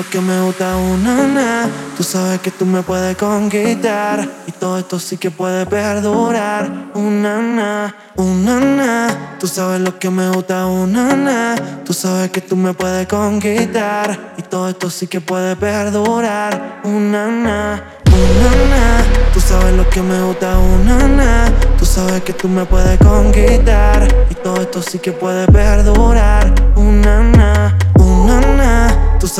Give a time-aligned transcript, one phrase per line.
[0.00, 1.68] lo que me gusta, una na.
[1.94, 4.26] Tú sabes que tú me puedes conquistar.
[4.46, 6.90] Y todo esto sí que puede perdurar.
[6.94, 9.36] Una na, una na.
[9.38, 11.54] Tú sabes lo que me gusta, una na.
[11.84, 14.34] Tú sabes que tú me puedes conquistar.
[14.38, 16.80] Y todo esto sí que puede perdurar.
[16.84, 19.04] Una na, una na.
[19.34, 21.52] Tú sabes lo que me gusta, una na.
[21.78, 24.08] Tú sabes que tú me puedes conquistar.
[24.30, 26.39] Y todo esto sí que puede perdurar.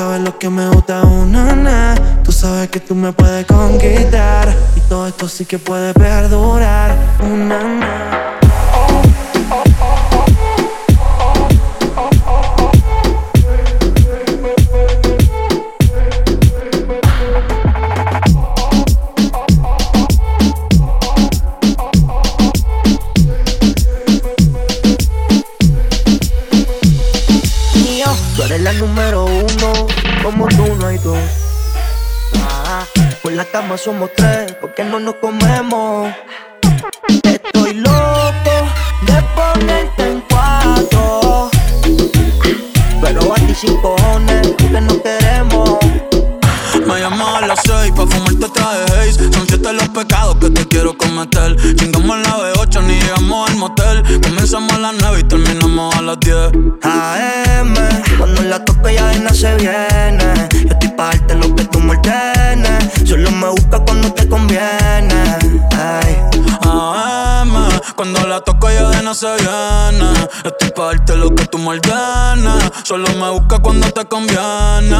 [0.00, 1.94] Sabes lo que me gusta, una na.
[2.24, 4.48] Tú sabes que tú me puedes conquistar.
[4.74, 8.39] Y todo esto sí que puede perdurar, una na.
[33.52, 36.12] Cama somos tres, porque no nos comemos.
[37.24, 38.54] Estoy loco
[39.02, 41.50] de ponerte en cuatro.
[43.02, 45.78] Pero a ti sin cojones, porque no queremos.
[46.86, 50.66] Me llamas a las seis pa' fumarte traje haze Son siete los pecados que te
[50.66, 55.94] quiero cometer Chingamos la B8 ni llegamos al motel Comenzamos a las nueve y terminamos
[55.94, 56.36] a las 10
[56.82, 57.09] AM,
[69.02, 74.04] no se viene Estoy pa' lo que tú me ordenes Solo me busca cuando te
[74.04, 74.98] conviene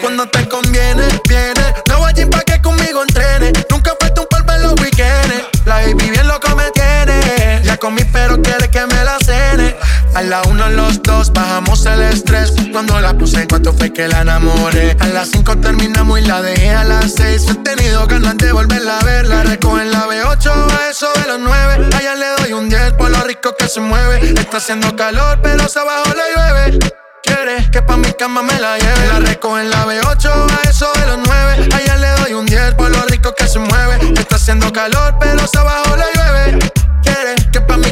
[0.00, 1.74] Cuando te conviene, viene.
[1.88, 3.52] No voy a pa' que conmigo entrene.
[3.70, 5.44] Nunca falta un polvo en los weekends.
[5.64, 7.62] La baby bien loco me tiene.
[7.64, 9.76] Ya comí, pero quiere que me la cene.
[10.14, 12.52] A la uno, los dos, bajamos el estrés.
[12.72, 14.96] Cuando la puse, cuánto fue que la enamoré.
[15.00, 17.46] A las cinco terminamos y la dejé a las seis.
[17.48, 19.26] He tenido ganas de volverla a ver.
[19.26, 21.88] La recojo en la B8 a eso de los nueve.
[21.96, 24.32] Allá le doy un 10 por lo rico que se mueve.
[24.38, 26.78] Está haciendo calor, pero se abajo le llueve.
[27.22, 29.06] Quiere que pa' mi cama me la lleve.
[29.08, 31.68] La recojo en la B8 a eso de los 9.
[31.72, 34.12] Allá le doy un 10 por lo rico que se mueve.
[34.18, 36.72] Está haciendo calor, pero se abajo le llueve.
[37.02, 37.39] Quiere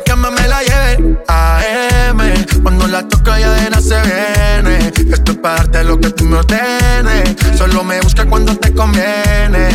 [0.08, 1.18] que la lleve.
[1.28, 2.18] AM,
[2.62, 4.92] cuando la toco ya de se viene.
[5.12, 7.36] Esto es para darte lo que tú me ordenes.
[7.56, 9.68] Solo me busca cuando te conviene.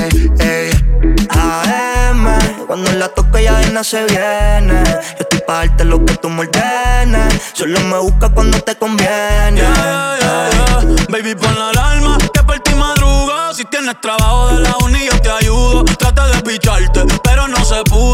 [1.30, 2.26] AM,
[2.68, 4.84] cuando la toco ya de se viene.
[4.86, 7.34] Yo estoy pa' darte lo que tú me ordenes.
[7.54, 9.62] Solo me busca cuando te conviene.
[9.62, 11.06] Yeah, yeah, yeah.
[11.10, 13.54] Baby, pon la alarma que por ti madruga.
[13.54, 15.86] Si tienes trabajo de la uni, yo te ayudo.
[15.86, 18.12] Trata de picharte, pero no se pudo.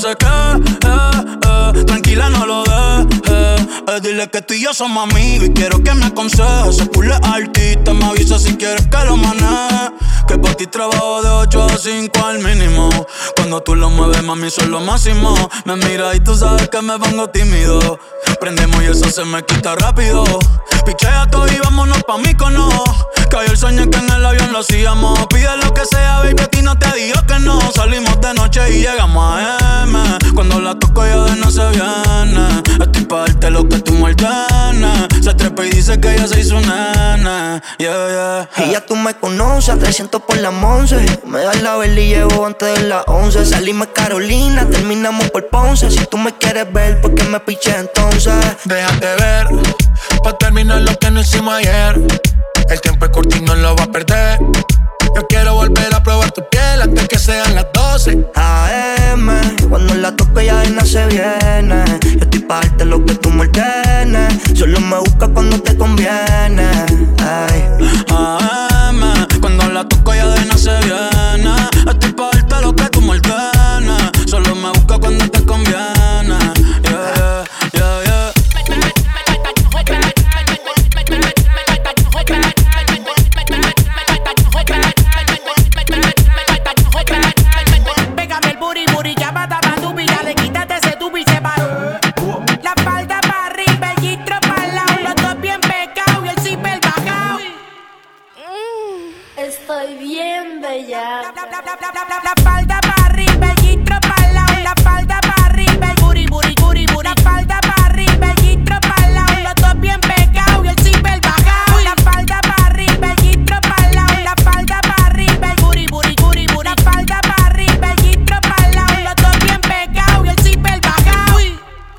[0.00, 0.56] Se quede,
[0.86, 1.84] eh, eh.
[1.84, 3.26] tranquila, no lo dejes.
[3.28, 6.78] Eh, dile que tú y yo somos amigos y quiero que me aconsejes.
[6.78, 9.90] Se pule artista, me avisa si quieres que lo maneje.
[10.26, 12.88] Que por ti trabajo de 8 a 5 al mínimo.
[13.36, 15.34] Cuando tú lo mueves, mami, soy lo máximo.
[15.66, 18.00] Me mira y tú sabes que me pongo tímido.
[18.40, 20.24] Prendemos y eso se me quita rápido.
[20.84, 22.68] Pichea todo y vámonos pa' mí cono.
[23.30, 25.26] Cayó el sueño que en el avión lo hacíamos.
[25.28, 27.60] Pide lo que sea, baby, a ti no te digo que no.
[27.72, 29.98] Salimos de noche y llegamos a M.
[30.34, 32.62] Cuando la toco ya de no se viene.
[32.80, 34.10] Estoy pa' darte lo que tú me.
[35.22, 37.62] Se trepa y dice que ella se hizo nena.
[37.78, 38.66] Yeah, yeah.
[38.66, 41.20] Y ya tú me conoces, 300 por la 11.
[41.26, 43.46] Me das la vela y llevo antes de las 11.
[43.46, 45.90] Salimos Carolina, terminamos por Ponce.
[45.90, 48.34] Si tú me quieres ver, ¿por qué me piché entonces?
[48.64, 49.48] Déjate ver,
[50.30, 52.00] pa' terminar lo que no hicimos ayer.
[52.68, 54.38] El tiempo es corto y no lo va a perder.
[55.14, 58.26] Yo quiero volver a probar tu piel antes que sean las 12.
[58.34, 59.28] AM,
[59.68, 61.84] cuando la toco ya nada se viene.
[62.02, 64.34] Yo estoy pa' lo que tú me ordenes.
[64.54, 66.68] Solo me busca cuando te conviene.
[67.18, 67.59] Ay.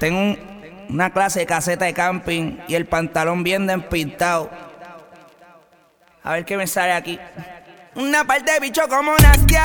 [0.01, 0.35] Tengo
[0.89, 4.49] una clase de caseta de camping y el pantalón bien despintado.
[6.23, 7.19] A ver qué me sale aquí.
[7.95, 9.63] Una parte de bicho como Nastia.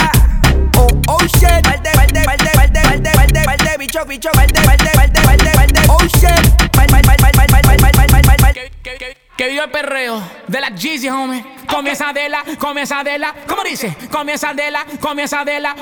[0.76, 1.62] Oh, oh shit.
[1.62, 6.02] Parte, parte, parte, parte, parte, parte, parte, bicho, bicho, parte, parte, parte, parte, parte, oh
[6.02, 6.72] shit.
[6.72, 9.16] Parte, parte, parte, parte, parte, parte, parte.
[9.36, 11.44] Que viva el perreo de la Jeezy, homie.
[11.68, 13.32] Comienza de la, comienza de la.
[13.46, 13.96] ¿Cómo dice?
[14.10, 15.76] Comienza de la, comienza de la.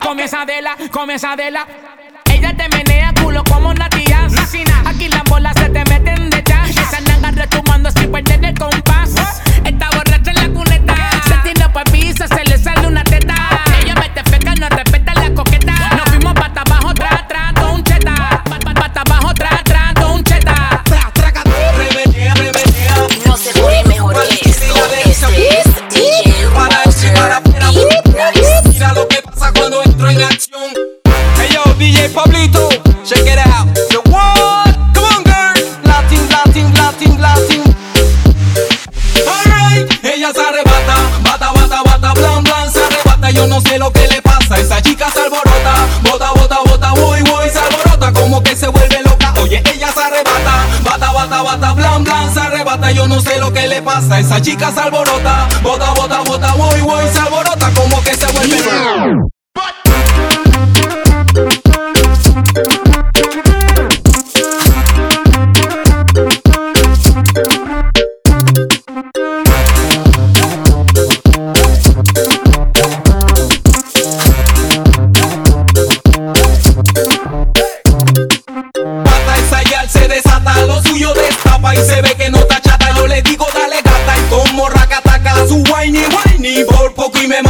[0.00, 1.66] Comienza de la, comienza de la.
[2.24, 4.26] Ella te menea culo como una tía.
[4.84, 6.70] Aquí las bolas se te meten de jazz.
[6.70, 8.87] Esa nanga retumando sin perder el compás.
[40.34, 43.30] Se arrebata, bata, bata, bata, blan, blan, se arrebata.
[43.30, 47.22] Yo no sé lo que le pasa, esa chica se alborota, bota, bota, bota, voy,
[47.22, 49.34] voy, se alborota, como que se vuelve loca.
[49.42, 52.90] Oye, ella se arrebata, bata, bata, bata, blan, blan, se arrebata.
[52.90, 56.27] Yo no sé lo que le pasa, esa chica se alborota, bota, bota, bota,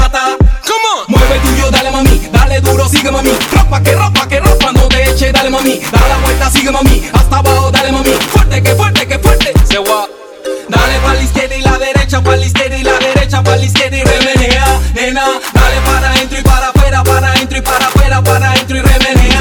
[0.00, 0.37] mata.
[0.69, 3.31] Come on, mueve tuyo, dale mami, dale duro, sigue mami.
[3.55, 5.81] Ropa que ropa que ropa, no te eche, dale mami.
[5.93, 8.12] Da la vuelta, sigue mami, hasta abajo, dale mami.
[8.33, 10.06] Fuerte que fuerte que fuerte, se va.
[10.69, 13.65] Dale pa' la izquierda y la derecha, pa' la izquierda y la derecha, pa' la
[13.65, 15.25] izquierda y remenea, nena.
[15.55, 19.41] Dale para adentro y para afuera, para adentro y para afuera, para adentro y remenea.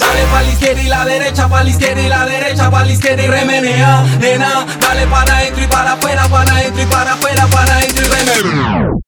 [0.00, 2.92] Dale pa' la izquierda y la derecha, pa' la izquierda y la derecha, pa' la
[2.92, 4.66] izquierda y remenea, nena.
[4.80, 9.03] Dale para adentro y para afuera, para adentro y para afuera, para adentro y remenea.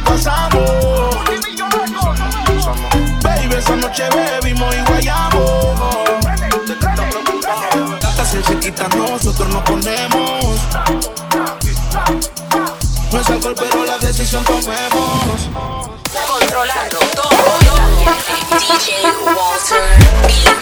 [0.00, 1.16] pasamos.
[3.22, 5.80] Baby, esa noche bebimos y guayamos.
[8.00, 10.56] Gatas en chiquita nosotros nos ponemos.
[13.12, 15.48] No es alcohol, pero la decisión tomemos.
[16.26, 17.28] Controlando todo.
[18.68, 20.57] DJ Walter.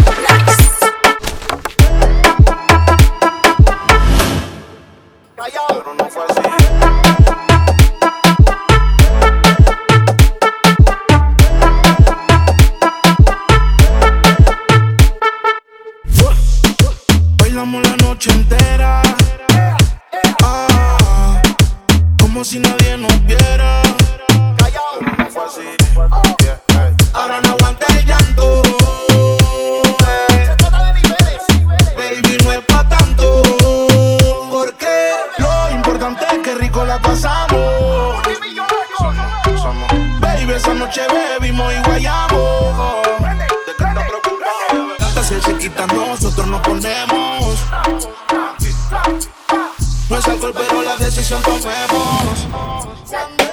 [50.16, 53.45] No es alcohol, pero la decisión tomemos.